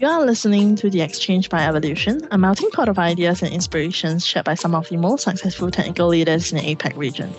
[0.00, 4.24] You are listening to The Exchange by Evolution, a melting pot of ideas and inspirations
[4.24, 7.30] shared by some of the most successful technical leaders in the APAC region.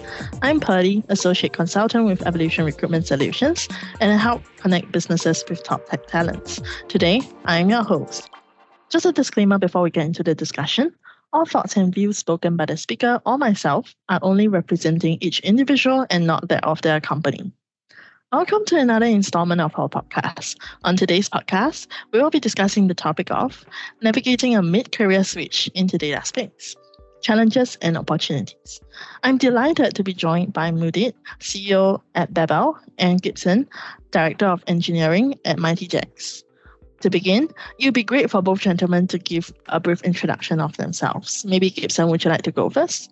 [0.43, 3.67] I'm Pearlie, Associate Consultant with Evolution Recruitment Solutions,
[3.99, 6.61] and I help connect businesses with top tech talents.
[6.87, 8.29] Today, I'm your host.
[8.89, 10.93] Just a disclaimer before we get into the discussion.
[11.33, 16.05] All thoughts and views spoken by the speaker or myself are only representing each individual
[16.11, 17.51] and not that of their company.
[18.31, 20.55] Welcome to another installment of our podcast.
[20.85, 23.65] On today's podcast, we will be discussing the topic of
[24.01, 26.77] navigating a mid career switch into data space,
[27.21, 28.79] challenges and opportunities.
[29.23, 33.67] I'm delighted to be joined by Mudit, CEO at Babel, and Gibson,
[34.11, 36.43] Director of Engineering at MightyJaxx.
[37.01, 40.77] To begin, it would be great for both gentlemen to give a brief introduction of
[40.77, 41.43] themselves.
[41.43, 43.11] Maybe Gibson, would you like to go first?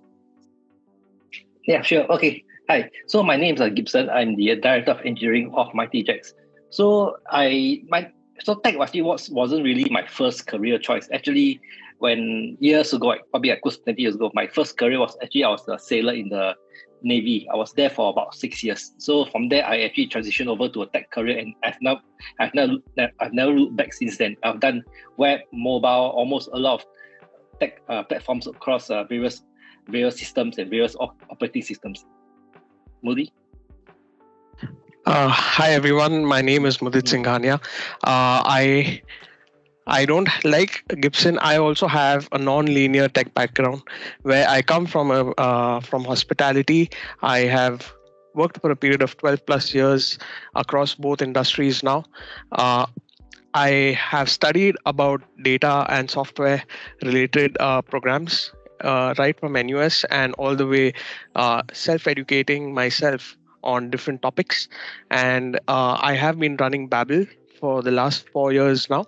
[1.66, 2.10] Yeah, sure.
[2.10, 2.46] Okay.
[2.70, 4.12] Hi, so my name is Gibson.
[4.12, 6.34] I'm the director of engineering of MightyJaxx.
[6.70, 11.10] So I my so tech actually was wasn't really my first career choice.
[11.12, 11.60] Actually,
[11.98, 15.46] when years ago, probably like close to 20 years ago, my first career was actually
[15.46, 16.54] I was a sailor in the
[17.02, 17.48] Navy.
[17.52, 18.94] I was there for about six years.
[19.00, 22.02] So from there, I actually transitioned over to a tech career, and I've now
[22.40, 22.74] I've never
[23.20, 24.38] I've never looked back since then.
[24.44, 24.84] I've done
[25.18, 26.86] web, mobile, almost a lot of
[27.60, 29.42] tech uh, platforms across uh, various
[29.88, 32.06] various systems and various operating systems.
[33.04, 33.32] Mudit?
[35.06, 37.04] Uh, hi everyone, my name is Mudit.
[37.04, 37.56] Singhania.
[38.04, 39.02] Uh, I
[39.88, 41.40] I don't like Gibson.
[41.40, 43.82] I also have a non-linear tech background
[44.24, 46.90] where I come from a uh, from hospitality.
[47.22, 47.92] I have
[48.36, 50.20] worked for a period of 12 plus years
[50.56, 52.04] across both industries now.
[52.52, 52.86] Uh,
[53.54, 56.64] I have studied about data and software
[57.02, 60.94] related uh, programs uh, right from NUS and all the way
[61.36, 64.68] uh, self educating myself on different topics.
[65.12, 67.26] And uh, I have been running Babel
[67.60, 69.06] for the last four years now,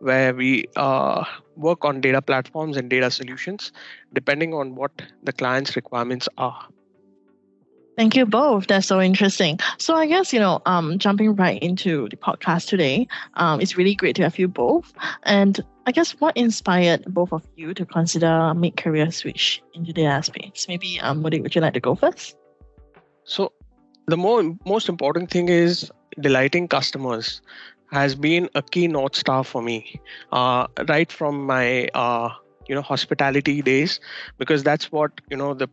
[0.00, 1.24] where we uh,
[1.56, 3.72] work on data platforms and data solutions
[4.14, 6.66] depending on what the client's requirements are.
[8.00, 8.66] Thank you both.
[8.66, 9.58] That's so interesting.
[9.76, 13.94] So I guess you know, um, jumping right into the podcast today, um, it's really
[13.94, 14.94] great to have you both.
[15.24, 20.64] And I guess what inspired both of you to consider mid-career switch into the space?
[20.66, 22.38] Maybe um, would, would you like to go first?
[23.24, 23.52] So
[24.06, 27.42] the more most important thing is delighting customers
[27.92, 30.00] has been a key north star for me
[30.32, 32.30] uh, right from my uh,
[32.66, 34.00] you know hospitality days
[34.38, 35.68] because that's what you know the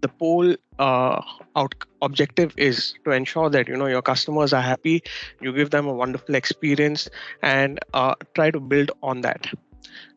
[0.00, 1.20] the whole uh,
[1.56, 5.02] out objective is to ensure that you know your customers are happy
[5.40, 7.08] you give them a wonderful experience
[7.42, 9.46] and uh, try to build on that.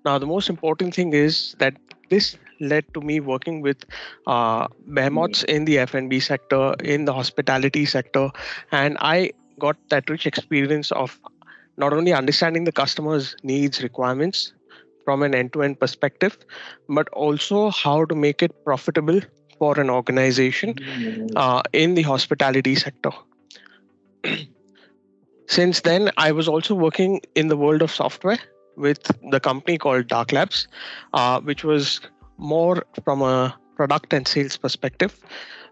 [0.05, 1.75] Now the most important thing is that
[2.09, 3.83] this led to me working with
[4.27, 8.29] uh, behemoths in the F&B sector in the hospitality sector
[8.71, 11.19] and i got that rich experience of
[11.77, 14.53] not only understanding the customer's needs requirements
[15.05, 16.37] from an end-to-end perspective
[16.89, 19.19] but also how to make it profitable
[19.61, 20.73] for an organization
[21.35, 23.11] uh, in the hospitality sector.
[25.55, 28.39] Since then, I was also working in the world of software
[28.75, 30.67] with the company called Dark Labs,
[31.13, 32.01] uh, which was
[32.37, 35.19] more from a product and sales perspective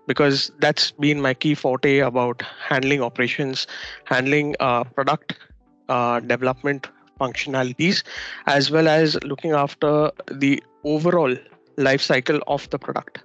[0.05, 3.65] because that's been my key forte about handling operations,
[4.03, 5.33] handling uh, product
[5.87, 6.89] uh, development
[7.19, 8.03] functionalities,
[8.45, 11.35] as well as looking after the overall
[11.77, 13.23] life cycle of the product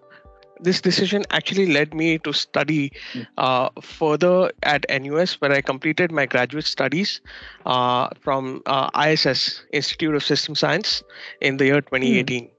[0.60, 3.22] this decision actually led me to study hmm.
[3.38, 7.20] uh, further at NUS, where I completed my graduate studies
[7.66, 11.02] uh, from uh, ISS Institute of System Science
[11.40, 12.50] in the year 2018.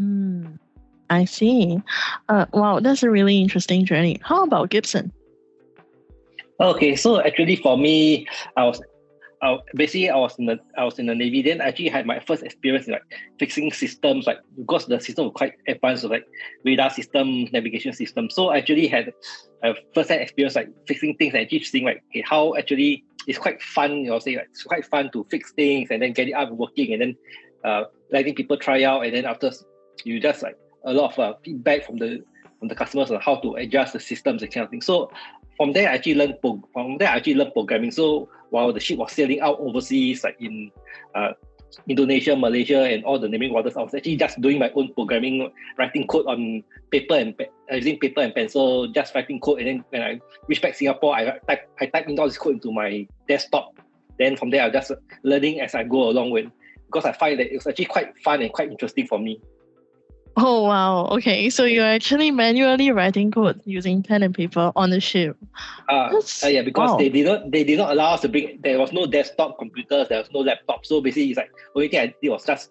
[0.00, 0.58] Mm.
[1.10, 1.80] I see.
[2.28, 4.18] Uh, wow, that's a really interesting journey.
[4.22, 5.12] How about Gibson?
[6.58, 8.80] Okay, so actually for me, I was
[9.42, 11.42] I, basically I was in the I was in the Navy.
[11.42, 13.02] Then I actually had my first experience in like
[13.40, 16.24] fixing systems, like because the system was quite advanced, like
[16.64, 18.30] radar system, navigation system.
[18.30, 19.12] So I actually had
[19.64, 23.38] a first hand experience like fixing things and actually seeing like okay, how actually it's
[23.38, 26.28] quite fun, you know, say like it's quite fun to fix things and then get
[26.28, 27.16] it up and working and then
[27.64, 29.50] uh, letting people try out and then after
[30.04, 32.22] you just like a lot of uh, feedback from the
[32.60, 34.82] from the customers on how to adjust the systems and kind of thing.
[34.82, 35.10] So
[35.56, 37.90] from there I actually learned from there I actually learned programming.
[37.90, 40.70] So while the ship was sailing out overseas, like in
[41.16, 41.32] uh,
[41.88, 45.48] Indonesia, Malaysia, and all the naming waters, I was actually just doing my own programming,
[45.80, 46.62] writing code on
[46.92, 49.64] paper and uh, using paper and pencil, just writing code.
[49.64, 52.60] And then when I reached back Singapore, I type I type in all this code
[52.60, 53.72] into my desktop.
[54.20, 54.92] Then from there, I was just
[55.24, 56.52] learning as I go along with,
[56.86, 59.40] because I find that it's actually quite fun and quite interesting for me.
[60.36, 61.06] Oh wow.
[61.08, 61.50] Okay.
[61.50, 65.36] So you're actually manually writing code using pen and paper on the ship.
[65.88, 66.96] Uh, uh yeah, because wow.
[66.96, 70.08] they did not they did not allow us to bring there was no desktop computers,
[70.08, 70.86] there was no laptop.
[70.86, 72.70] So basically it's like only thing I did was just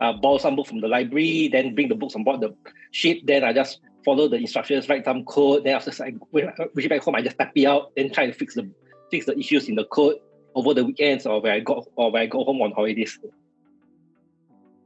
[0.00, 2.54] uh, borrow some book from the library, then bring the books on board the
[2.92, 6.52] ship, then I just follow the instructions, write some code, then after I when I
[6.74, 8.70] reach back home, I just type it out, then try to fix the
[9.10, 10.16] fix the issues in the code
[10.54, 13.18] over the weekends or when I got or when I go home on holidays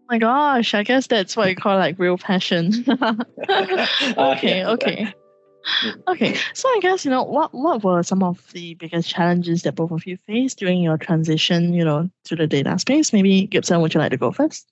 [0.09, 2.85] my gosh, I guess that's what you call like real passion.
[3.49, 5.15] okay, okay.
[6.07, 9.75] Okay, so I guess you know what what were some of the biggest challenges that
[9.75, 13.13] both of you faced during your transition, you know, to the data space?
[13.13, 14.67] Maybe Gibson, would you like to go first?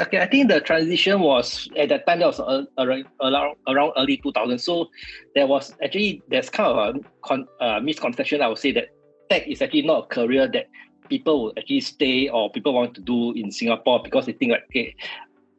[0.00, 4.16] Okay, I think the transition was at that time that was around around, around early
[4.16, 4.58] 2000.
[4.58, 4.88] So
[5.34, 8.40] there was actually there's kind of a con, uh, misconception.
[8.42, 8.88] I would say that
[9.28, 10.66] tech is actually not a career that
[11.12, 14.64] people will actually stay or people want to do in Singapore because they think like,
[14.70, 14.96] okay,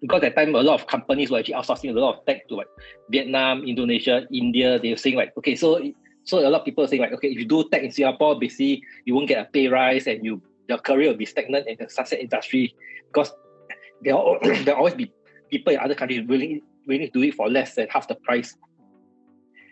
[0.01, 2.49] because at that time a lot of companies were actually outsourcing a lot of tech
[2.49, 2.71] to like
[3.13, 4.79] Vietnam, Indonesia, India.
[4.79, 5.77] They were saying like, okay, so
[6.25, 8.39] so a lot of people are saying like, okay, if you do tech in Singapore,
[8.39, 11.77] basically you won't get a pay rise and you your career will be stagnant in
[11.77, 12.73] the sunset industry
[13.13, 13.29] because
[14.01, 14.41] there will
[14.73, 15.13] always be
[15.51, 18.57] people in other countries willing willing to do it for less than half the price.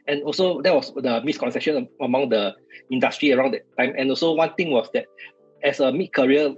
[0.07, 2.53] And also that was the misconception among the
[2.91, 3.97] industry around that time.
[3.97, 5.09] And also one thing was that
[5.63, 6.55] as a mid-career,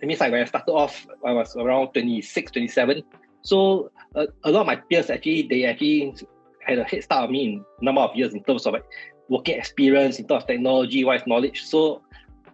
[0.00, 3.02] it means like when I started off, I was around 26, 27.
[3.42, 6.14] So uh, a lot of my peers actually, they actually
[6.60, 8.84] had a head start on me in number of years in terms of like
[9.28, 11.64] working experience, in terms of technology, wise knowledge.
[11.64, 12.02] So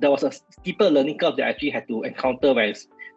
[0.00, 2.74] there was a steeper learning curve that I actually had to encounter when I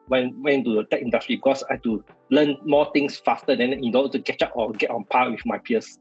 [0.08, 3.72] when went into the tech industry because I had to learn more things faster than
[3.74, 5.98] in order to catch up or get on par with my peers.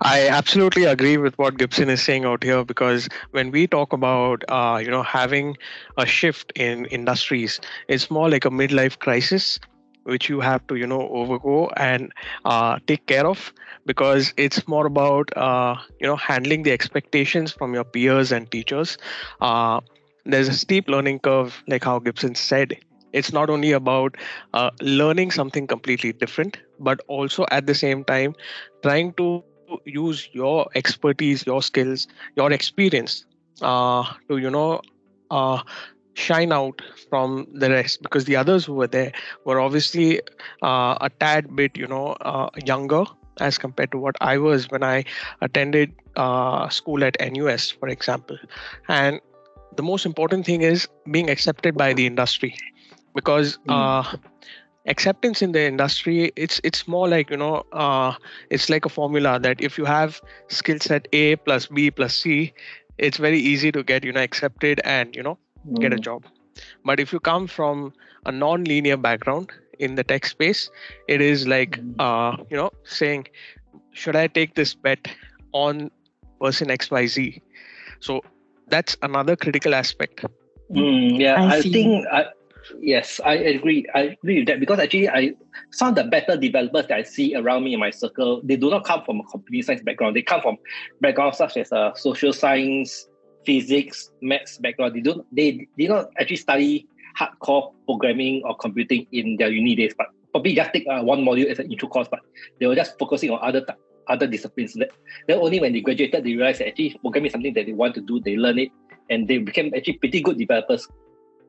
[0.00, 4.42] I absolutely agree with what Gibson is saying out here because when we talk about
[4.48, 5.56] uh, you know having
[5.96, 9.58] a shift in industries, it's more like a midlife crisis
[10.04, 12.12] which you have to you know overgo and
[12.44, 13.52] uh, take care of
[13.86, 18.98] because it's more about uh, you know handling the expectations from your peers and teachers.
[19.40, 19.80] Uh,
[20.24, 22.76] there's a steep learning curve, like how Gibson said.
[23.12, 24.16] It's not only about
[24.54, 28.34] uh, learning something completely different, but also at the same time
[28.82, 29.44] trying to
[29.84, 33.24] use your expertise, your skills, your experience
[33.60, 34.80] uh, to you know
[35.30, 35.62] uh,
[36.14, 38.02] shine out from the rest.
[38.02, 39.12] Because the others who were there
[39.44, 40.20] were obviously
[40.62, 43.04] uh, a tad bit you know uh, younger
[43.40, 45.04] as compared to what I was when I
[45.40, 48.36] attended uh, school at NUS, for example.
[48.88, 49.20] And
[49.76, 52.56] the most important thing is being accepted by the industry.
[53.14, 54.18] Because mm
[54.86, 58.12] acceptance in the industry it's it's more like you know uh,
[58.50, 62.52] it's like a formula that if you have skill set a plus b plus c
[62.98, 65.78] it's very easy to get you know accepted and you know mm.
[65.80, 66.02] get a hmm.
[66.02, 66.24] job
[66.84, 67.92] but if you come from
[68.26, 70.68] a non-linear background in the tech space
[71.08, 71.94] it is like mm.
[71.98, 73.26] uh, you know saying
[73.92, 75.08] should i take this bet
[75.52, 75.90] on
[76.40, 77.40] person xyz
[78.00, 78.20] so
[78.68, 80.24] that's another critical aspect
[80.70, 82.26] mm, yeah i, I think I,
[82.80, 83.86] Yes, I agree.
[83.94, 85.32] I agree with that because actually, I
[85.72, 88.70] some of the better developers that I see around me in my circle, they do
[88.70, 90.16] not come from a computer science background.
[90.16, 90.56] They come from
[91.00, 93.08] backgrounds such as uh, social science,
[93.44, 94.94] physics, maths background.
[94.94, 95.26] They don't.
[95.34, 96.88] They did not actually study
[97.18, 101.46] hardcore programming or computing in their uni days, but probably just take uh, one module
[101.46, 102.08] as an intro course.
[102.10, 102.20] But
[102.60, 103.64] they were just focusing on other
[104.08, 104.74] other disciplines.
[104.74, 107.94] Then only when they graduated, they realized that actually programming is something that they want
[107.94, 108.20] to do.
[108.20, 108.70] They learn it,
[109.10, 110.88] and they became actually pretty good developers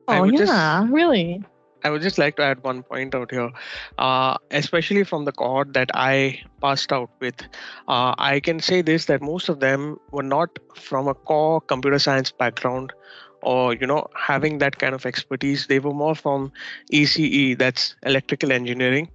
[0.08, 1.42] Oh yeah, just, really.
[1.84, 3.50] I would just like to add one point out here,
[3.98, 7.40] uh, especially from the cohort that I passed out with.
[7.88, 11.98] Uh, I can say this that most of them were not from a core computer
[11.98, 12.92] science background
[13.42, 16.50] or you know having that kind of expertise they were more from
[16.92, 19.08] ece that's electrical engineering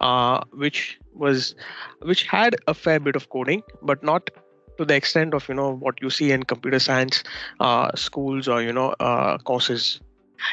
[0.00, 1.54] uh, which was
[2.02, 4.30] which had a fair bit of coding but not
[4.76, 7.22] to the extent of you know what you see in computer science
[7.60, 10.00] uh, schools or you know uh, courses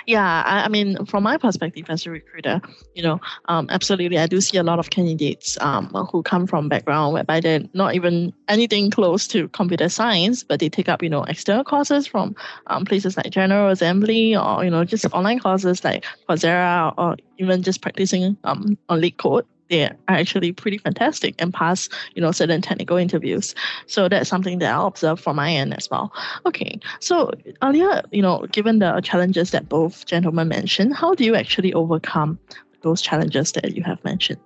[0.05, 2.61] yeah, I, I, mean, from my perspective as a recruiter,
[2.95, 6.69] you know, um, absolutely, I do see a lot of candidates um, who come from
[6.69, 11.09] background whereby they're not even anything close to computer science, but they take up, you
[11.09, 12.35] know, external courses from
[12.67, 17.63] um, places like General Assembly or, you know, just online courses like Coursera or even
[17.63, 19.43] just practicing um, on LeetCode.
[19.43, 23.55] they are actually pretty fantastic and pass, you know, certain technical interviews.
[23.85, 26.11] So that's something that I'll observe from my end as well.
[26.45, 26.79] Okay.
[26.99, 27.31] So
[27.61, 32.39] earlier, you know, given the challenges that both gentlemen mentioned, how do you actually overcome
[32.81, 34.39] those challenges that you have mentioned?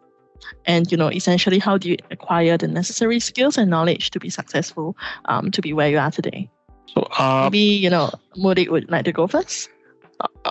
[0.66, 4.30] And you know, essentially, how do you acquire the necessary skills and knowledge to be
[4.30, 6.50] successful, um, to be where you are today?
[6.88, 9.70] So uh, maybe you know, Mudit would like to go first.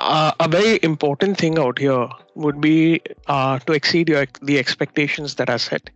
[0.00, 5.34] Uh, a very important thing out here would be uh, to exceed your, the expectations
[5.36, 5.90] that are set.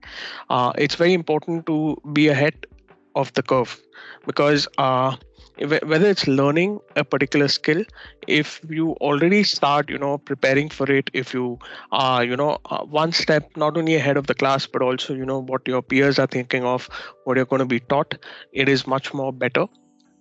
[0.51, 2.67] Uh, it's very important to be ahead
[3.15, 3.81] of the curve
[4.27, 5.17] because uh,
[5.59, 7.85] whether it's learning a particular skill
[8.27, 11.59] if you already start you know preparing for it if you
[11.93, 15.25] are you know uh, one step not only ahead of the class but also you
[15.25, 16.89] know what your peers are thinking of
[17.23, 18.17] what you're going to be taught
[18.53, 19.67] it is much more better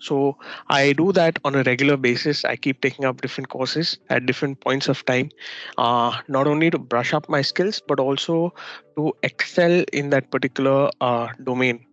[0.03, 2.43] so I do that on a regular basis.
[2.43, 5.29] I keep taking up different courses at different points of time,
[5.77, 8.53] uh, not only to brush up my skills, but also
[8.98, 11.86] to excel in that particular uh, domain.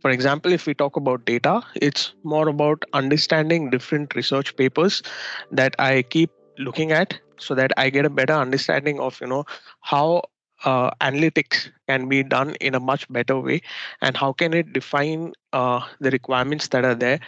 [0.00, 5.02] For example, if we talk about data, it's more about understanding different research papers
[5.50, 9.44] that I keep looking at so that I get a better understanding of, you know,
[9.80, 10.22] how
[10.64, 13.62] uh, analytics can be done in a much better way?
[14.00, 17.20] And how can it define uh, the requirements that are there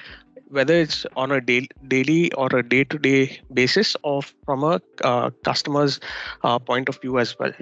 [0.52, 5.98] whether it's on a daily, daily or a day-to-day basis or from a uh, customer's
[6.44, 7.52] uh, point of view as well?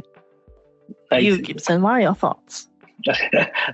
[1.13, 2.69] You gibson what are your thoughts?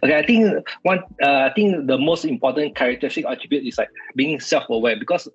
[0.05, 4.38] Okay, I think one, uh, I think the most important characteristic attribute is like being
[4.38, 4.97] self-aware.
[4.99, 5.29] Because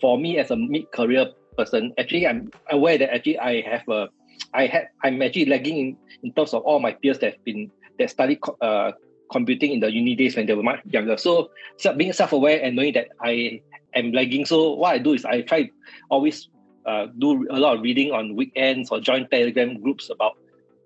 [0.00, 4.08] for me, as a mid-career person, actually, I'm aware that actually I have a
[4.54, 7.70] I had I'm actually lagging in, in terms of all my peers that have been
[7.98, 8.92] that studied uh,
[9.30, 11.16] computing in the uni days when they were much younger.
[11.16, 11.50] So,
[11.96, 13.60] being self-aware and knowing that I
[13.94, 14.46] am lagging.
[14.46, 15.70] So what I do is I try
[16.10, 16.48] always
[16.86, 20.38] uh, do a lot of reading on weekends or join Telegram groups about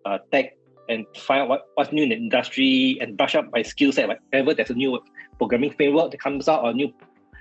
[0.04, 0.56] uh, tech
[0.88, 4.09] and find out what, what's new in the industry and brush up my skill set.
[4.09, 5.00] Like whenever there's a new
[5.38, 6.92] programming framework that comes out or new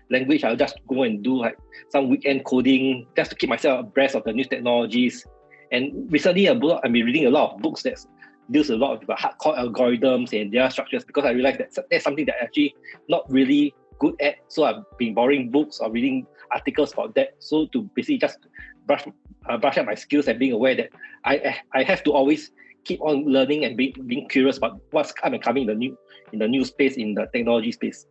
[0.10, 1.58] language, I'll just go and do like
[1.90, 5.26] some weekend coding just to keep myself abreast of the new technologies
[5.72, 8.06] and recently, I've been reading a lot of books that
[8.50, 12.26] deals a lot of hardcore algorithms and their structures because I realized that that's something
[12.26, 12.76] that I'm actually
[13.08, 14.36] not really good at.
[14.50, 17.36] So I've been borrowing books or reading articles about that.
[17.40, 18.40] So to basically just
[18.86, 19.06] brush
[19.50, 20.90] uh, brush up my skills and being aware that
[21.24, 22.52] I I have to always
[22.84, 25.98] keep on learning and being being curious about what's coming coming in the new
[26.34, 28.06] in the new space in the technology space.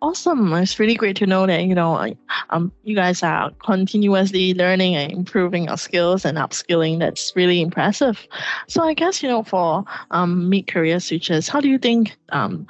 [0.00, 0.52] Awesome.
[0.52, 2.14] It's really great to know that, you know,
[2.50, 7.00] um, you guys are continuously learning and improving your skills and upskilling.
[7.00, 8.24] That's really impressive.
[8.68, 12.64] So I guess, you know, for um, mid-career switchers, how do you think um,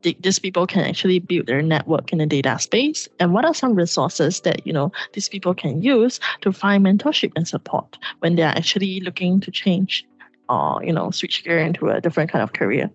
[0.00, 3.06] these people can actually build their network in the data space?
[3.20, 7.32] And what are some resources that, you know, these people can use to find mentorship
[7.36, 10.06] and support when they're actually looking to change
[10.48, 12.90] or, you know, switch gear into a different kind of career?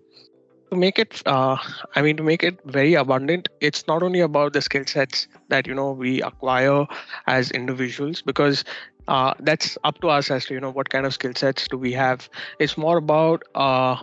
[0.72, 1.56] To make it uh,
[1.96, 5.66] i mean to make it very abundant it's not only about the skill sets that
[5.66, 6.86] you know we acquire
[7.26, 8.64] as individuals because
[9.08, 11.78] uh, that's up to us as to you know what kind of skill sets do
[11.78, 13.96] we have it's more about uh,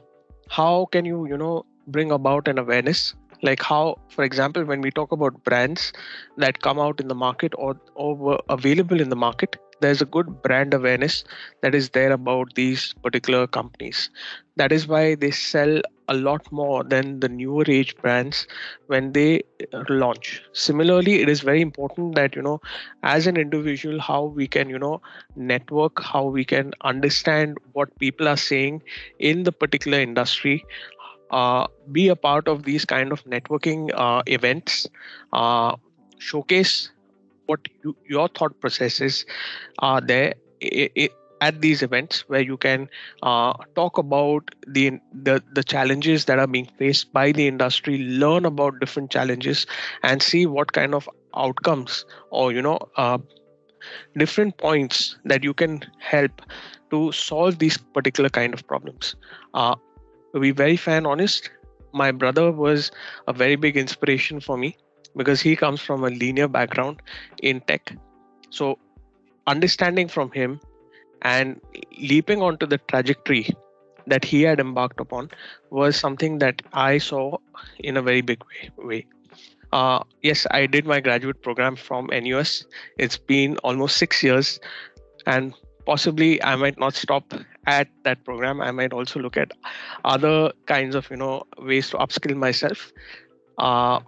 [0.50, 4.92] how can you you know bring about an awareness like how for example when we
[4.92, 5.92] talk about brands
[6.38, 10.06] that come out in the market or, or were available in the market there's a
[10.06, 11.24] good brand awareness
[11.62, 14.10] that is there about these particular companies.
[14.58, 18.48] That is why they sell a lot more than the newer age brands
[18.88, 19.42] when they
[19.74, 20.44] uh, launch.
[20.54, 22.60] Similarly, it is very important that, you know,
[23.04, 25.02] as an individual, how we can, you know,
[25.36, 28.82] network, how we can understand what people are saying
[29.20, 30.66] in the particular industry,
[31.32, 34.88] uh, be a part of these kind of networking uh, events,
[35.34, 35.76] uh,
[36.18, 36.92] showcase
[37.46, 39.26] what you, your thought processes
[39.80, 40.34] are there
[41.42, 42.90] at these events where you can
[43.24, 48.46] uh, talk about the, the the challenges that are being faced by the industry learn
[48.46, 49.66] about different challenges
[50.04, 53.18] and see what kind of outcomes or you know uh,
[54.18, 56.42] different points that you can help
[56.90, 59.16] to solve these particular kind of problems
[59.54, 59.76] uh,
[60.34, 61.50] to be very fan honest
[61.94, 62.92] my brother was
[63.28, 64.78] a very big inspiration for me
[65.16, 67.02] because he comes from a linear background
[67.42, 67.96] in tech.
[68.50, 68.78] So,
[69.48, 70.60] understanding from him
[71.22, 71.60] and
[72.00, 73.50] leaping onto the trajectory
[74.08, 75.30] that he had embarked upon
[75.70, 77.38] was something that I saw
[77.80, 78.70] in a very big way.
[78.78, 79.06] way.
[79.72, 82.66] Uh, yes, I did my graduate program from NUS.
[82.98, 84.60] It's been almost six years,
[85.28, 85.54] and
[85.86, 87.34] possibly I might not stop
[87.68, 88.62] at that program.
[88.62, 89.52] I might also look at
[90.06, 92.92] other kinds of you know ways to upskill myself.
[93.60, 94.00] Uh,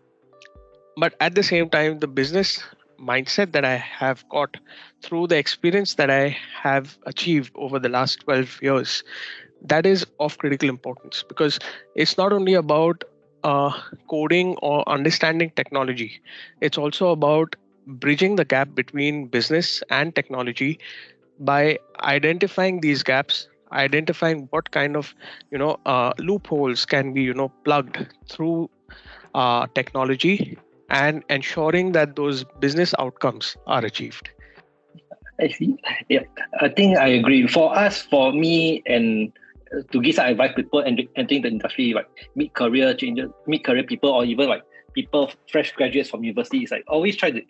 [0.98, 2.64] but at the same time the business
[3.02, 4.58] mindset that i have got
[5.02, 9.04] through the experience that i have achieved over the last 12 years
[9.62, 11.60] that is of critical importance because
[11.96, 13.04] it's not only about
[13.44, 13.72] uh,
[14.10, 16.22] coding or understanding technology
[16.62, 17.56] it's also about
[17.88, 20.80] bridging the gap between business and technology
[21.40, 25.14] by identifying these gaps identifying what kind of
[25.52, 27.98] you know uh, loopholes can be you know plugged
[28.30, 28.70] through
[29.34, 30.58] uh, technology
[30.92, 34.30] and ensuring that those business outcomes are achieved.
[35.40, 35.76] I see.
[36.10, 36.24] Yeah,
[36.60, 37.48] I think I agree.
[37.48, 39.32] For us, for me, and
[39.92, 43.84] to give some advice people and entering the industry, like mid career changes, mid career
[43.84, 47.42] people, or even like people fresh graduates from university is like always try to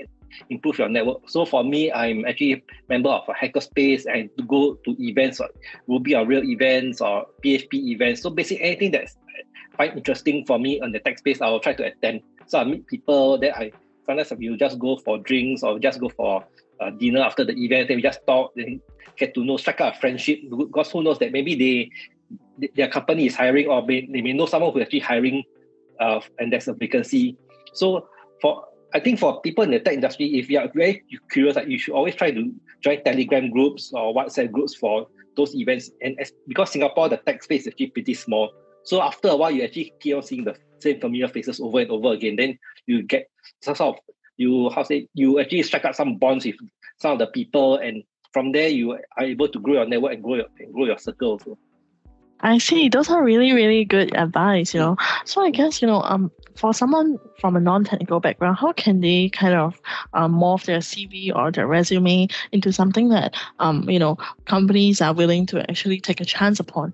[0.49, 1.27] improve your network.
[1.27, 5.39] So for me, I'm actually a member of a hackerspace and to go to events
[5.39, 5.51] like
[5.87, 8.21] Ruby on Rails events or PHP events.
[8.21, 11.59] So basically anything that's uh, quite interesting for me on the tech space, I will
[11.59, 12.21] try to attend.
[12.51, 13.71] So I meet people that I
[14.05, 16.43] sometimes you just go for drinks or just go for
[16.81, 18.81] uh, dinner after the event, then we just talk, then
[19.15, 20.39] get to know, strike up a friendship.
[20.49, 24.45] Because who knows that maybe they their company is hiring or they, they may know
[24.45, 25.43] someone who's actually hiring
[26.01, 27.37] uh, and there's a vacancy.
[27.73, 28.09] So
[28.41, 31.69] for I think for people in the tech industry, if you are very curious, like
[31.69, 35.89] you should always try to join Telegram groups or WhatsApp groups for those events.
[36.01, 38.51] And as, because Singapore, the tech space is actually pretty small.
[38.83, 41.91] So after a while, you actually keep on seeing the same familiar faces over and
[41.91, 42.35] over again.
[42.35, 42.57] Then
[42.87, 43.29] you get
[43.61, 44.03] some sort of
[44.37, 46.55] you how say you actually strike up some bonds with
[46.97, 50.23] some of the people, and from there you are able to grow your network and
[50.23, 51.57] grow your and grow your circle also.
[52.43, 52.89] I see.
[52.89, 54.97] Those are really, really good advice, you know.
[55.25, 59.29] So I guess, you know, um, for someone from a non-technical background, how can they
[59.29, 59.79] kind of
[60.13, 65.13] um, morph their CV or their resume into something that, um, you know, companies are
[65.13, 66.93] willing to actually take a chance upon?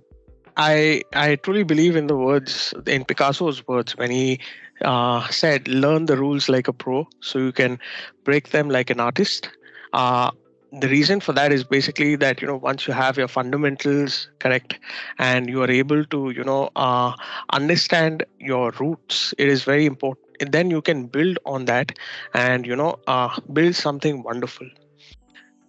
[0.57, 4.39] I I truly believe in the words in Picasso's words when he
[4.83, 7.79] uh, said, "Learn the rules like a pro, so you can
[8.25, 9.49] break them like an artist."
[9.93, 10.31] Uh,
[10.71, 14.79] the reason for that is basically that you know once you have your fundamentals correct
[15.19, 17.13] and you are able to you know uh,
[17.51, 21.91] understand your roots it is very important And then you can build on that
[22.33, 24.67] and you know uh, build something wonderful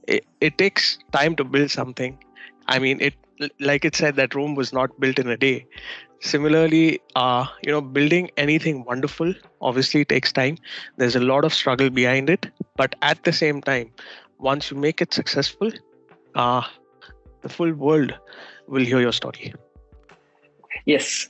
[0.07, 2.19] it, it takes time to build something
[2.67, 3.15] i mean it
[3.61, 5.67] like it said that rome was not built in a day
[6.21, 10.57] similarly uh, you know building anything wonderful obviously takes time
[10.97, 13.91] there's a lot of struggle behind it but at the same time
[14.39, 15.71] once you make it successful,
[16.35, 16.63] uh,
[17.43, 18.15] the full world
[18.67, 19.53] will hear your story.
[20.87, 21.29] Yes,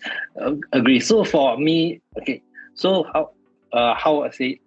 [0.72, 1.00] agree.
[1.00, 2.42] So for me, okay,
[2.74, 3.30] so how
[3.72, 4.60] uh, how I say,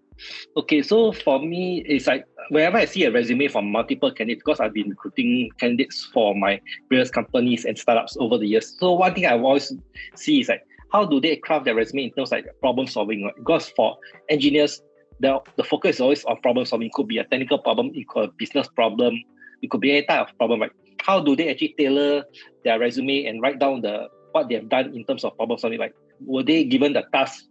[0.58, 4.60] okay, so for me, it's like whenever I see a resume from multiple candidates, because
[4.60, 8.76] I've been recruiting candidates for my various companies and startups over the years.
[8.80, 9.74] So one thing I always
[10.16, 13.24] see is like how do they craft their resume in terms like problem solving?
[13.24, 13.36] Right?
[13.36, 13.98] Because for
[14.30, 14.82] engineers,
[15.20, 16.88] the, the focus is always on problem solving.
[16.88, 19.16] It could be a technical problem, it could be a business problem,
[19.62, 20.60] it could be any type of problem.
[20.60, 22.24] Like how do they actually tailor
[22.64, 25.80] their resume and write down the what they have done in terms of problem solving?
[25.80, 27.46] Like were they given the task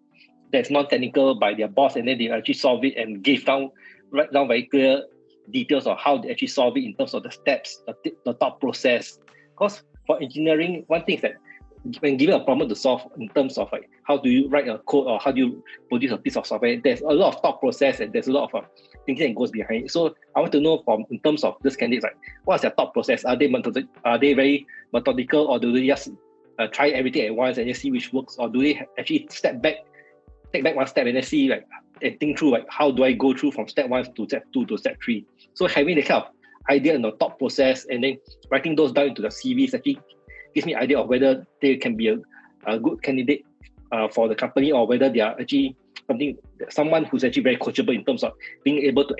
[0.53, 3.71] that's non-technical by their boss and then they actually solve it and give down
[4.11, 5.05] write down very clear
[5.51, 8.61] details of how they actually solve it in terms of the steps, the, the thought
[8.61, 9.19] process.
[9.51, 11.35] Because for engineering, one thing is that
[12.01, 14.79] when given a problem to solve in terms of like how do you write a
[14.81, 17.61] code or how do you produce a piece of software, there's a lot of thought
[17.61, 18.67] process and there's a lot of uh,
[19.07, 19.91] thinking that goes behind it.
[19.91, 22.93] So I want to know from in terms of this candidates, like what's their thought
[22.93, 23.25] process?
[23.25, 26.11] Are they methodic, are they very methodical or do they just
[26.59, 29.63] uh, try everything at once and just see which works, or do they actually step
[29.63, 29.77] back,
[30.53, 31.67] take back one step and then see like
[32.03, 34.67] and think through like how do I go through from step one to step two
[34.67, 35.25] to step three?
[35.55, 36.31] So having the kind of
[36.69, 38.19] idea and the thought process and then
[38.51, 39.99] writing those down into the CV is actually
[40.55, 42.19] gives me idea of whether they can be a,
[42.67, 43.45] a good candidate
[43.93, 46.37] uh, for the company or whether they are actually something
[46.69, 48.33] someone who's actually very coachable in terms of
[48.65, 49.15] being able to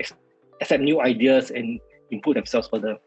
[0.59, 1.79] accept new ideas and
[2.11, 2.97] improve themselves further.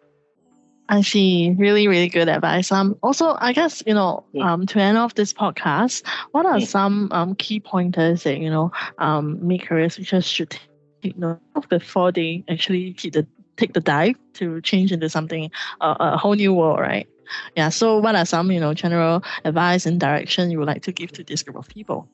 [0.89, 1.55] I see.
[1.57, 2.71] Really, really good advice.
[2.71, 7.09] Um, also, I guess you know, um, to end off this podcast, what are some
[7.11, 10.57] um key pointers that you know, um, mid career switchers should
[11.03, 15.51] take note of before they actually take the take the dive to change into something
[15.81, 17.09] uh, a whole new world, right?
[17.57, 17.71] Yeah.
[17.71, 21.13] So, what are some you know general advice and direction you would like to give
[21.13, 22.07] to this group of people?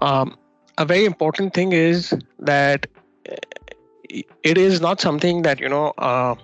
[0.00, 0.36] Um,
[0.78, 2.86] a very important thing is that
[4.08, 5.92] it is not something that you know.
[5.98, 6.36] Uh,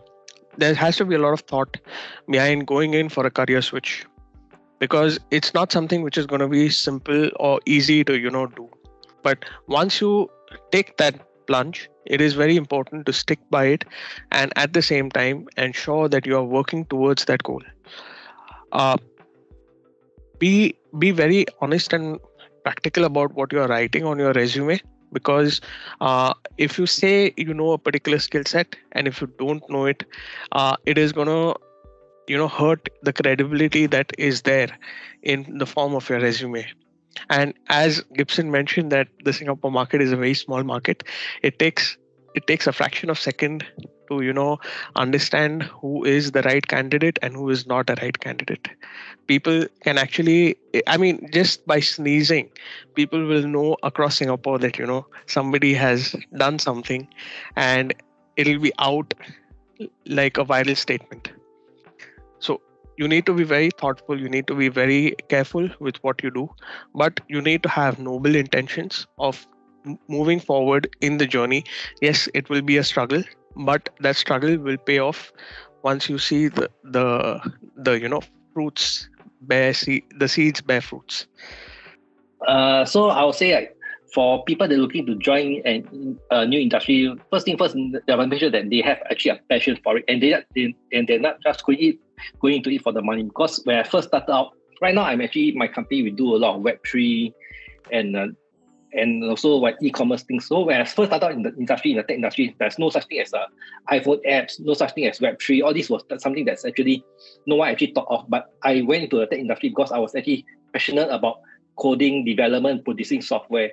[0.60, 1.76] there has to be a lot of thought
[2.28, 4.04] behind going in for a career switch.
[4.78, 8.46] Because it's not something which is going to be simple or easy to you know
[8.46, 8.68] do.
[9.22, 10.30] But once you
[10.72, 13.84] take that plunge it is very important to stick by it
[14.32, 17.62] and at the same time ensure that you are working towards that goal.
[18.72, 18.96] Uh,
[20.38, 22.18] be be very honest and
[22.64, 24.80] practical about what you are writing on your resume
[25.12, 25.60] because
[26.00, 29.86] uh, if you say you know a particular skill set and if you don't know
[29.86, 30.04] it
[30.52, 31.54] uh, it is going to
[32.28, 34.68] you know hurt the credibility that is there
[35.22, 36.66] in the form of your resume.
[37.28, 41.02] And as gibson mentioned that the singapore market is a very small market
[41.42, 41.96] it takes
[42.34, 43.64] it takes a fraction of second
[44.08, 44.58] to you know
[44.96, 48.68] understand who is the right candidate and who is not a right candidate
[49.26, 52.48] people can actually i mean just by sneezing
[52.94, 57.06] people will know across singapore that you know somebody has done something
[57.56, 57.94] and
[58.36, 59.14] it'll be out
[60.06, 61.30] like a viral statement.
[62.38, 62.60] So
[62.96, 64.20] you need to be very thoughtful.
[64.20, 66.48] You need to be very careful with what you do,
[66.94, 69.46] but you need to have noble intentions of
[70.08, 71.64] moving forward in the journey.
[72.00, 73.22] Yes, it will be a struggle,
[73.56, 75.32] but that struggle will pay off
[75.82, 77.40] once you see the the
[77.76, 78.20] the you know
[78.52, 79.08] fruits
[79.42, 81.26] bear see the seeds bear fruits.
[82.46, 83.76] Uh, so I would say like,
[84.14, 88.14] for people that are looking to join an, a new industry, first thing first, they
[88.14, 90.74] want to make sure that they have actually a passion for it, and they, they
[90.92, 91.96] and they're not just going it,
[92.40, 93.22] going into it for the money.
[93.22, 96.38] Because when I first started out, right now I'm actually my company we do a
[96.38, 97.34] lot of Web three,
[97.92, 98.26] and uh,
[98.92, 100.46] and also what e-commerce things.
[100.46, 102.90] So when I first started out in the industry, in the tech industry, there's no
[102.90, 103.46] such thing as a
[103.90, 105.62] iPhone apps, no such thing as Web three.
[105.62, 107.04] All this was something that's actually
[107.46, 108.28] no one actually thought of.
[108.28, 111.40] But I went into the tech industry because I was actually passionate about
[111.78, 113.72] coding, development, producing software.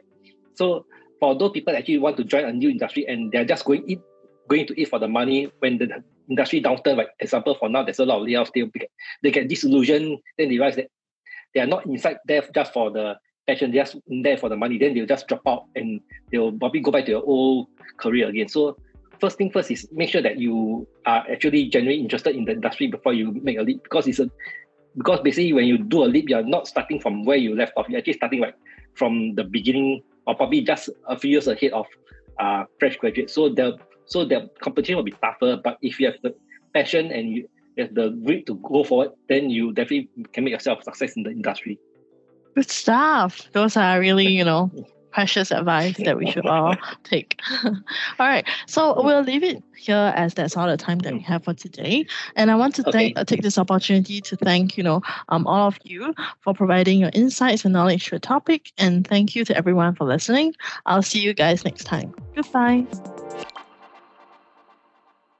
[0.55, 0.85] So
[1.19, 3.89] for those people that actually want to join a new industry and they're just going
[3.89, 3.99] it,
[4.47, 7.99] going to it for the money when the industry downturn, like example for now, there's
[7.99, 8.51] a lot of layoffs.
[8.53, 8.69] They
[9.23, 10.89] they get disillusioned, then they realize that
[11.53, 13.15] they are not inside there just for the
[13.47, 14.77] passion, just there for the money.
[14.77, 18.47] Then they'll just drop out and they'll probably go back to their old career again.
[18.49, 18.77] So
[19.19, 22.87] first thing first is make sure that you are actually genuinely interested in the industry
[22.87, 24.29] before you make a leap because it's a
[24.97, 27.85] because basically when you do a leap, you're not starting from where you left off.
[27.87, 28.55] You're actually starting like
[28.95, 31.85] from the beginning or probably just a few years ahead of
[32.39, 33.33] uh, fresh graduates.
[33.33, 35.57] So the so the competition will be tougher.
[35.63, 36.33] But if you have the
[36.73, 40.83] passion and you have the grit to go forward, then you definitely can make yourself
[40.83, 41.79] success in the industry.
[42.57, 43.47] Good stuff.
[43.51, 44.71] Those are really, you know,
[45.11, 47.39] precious advice that we should all take.
[47.63, 47.71] all
[48.17, 51.53] right, so we'll leave it here as that's all the time that we have for
[51.53, 52.07] today.
[52.35, 52.91] And I want to okay.
[52.91, 56.99] thank, uh, take this opportunity to thank you know um, all of you for providing
[56.99, 58.71] your insights and knowledge to the topic.
[58.79, 60.55] And thank you to everyone for listening.
[60.87, 62.11] I'll see you guys next time.
[62.33, 62.87] Goodbye.